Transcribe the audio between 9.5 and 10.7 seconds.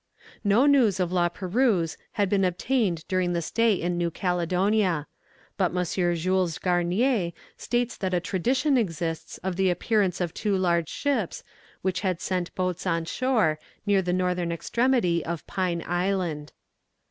the appearance of two